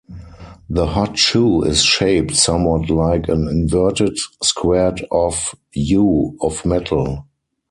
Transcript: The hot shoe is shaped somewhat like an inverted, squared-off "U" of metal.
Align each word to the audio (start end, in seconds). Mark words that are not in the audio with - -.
The 0.67 0.87
hot 0.87 1.19
shoe 1.19 1.61
is 1.61 1.83
shaped 1.83 2.35
somewhat 2.35 2.89
like 2.89 3.29
an 3.29 3.47
inverted, 3.47 4.17
squared-off 4.41 5.53
"U" 5.75 6.35
of 6.41 6.65
metal. 6.65 7.27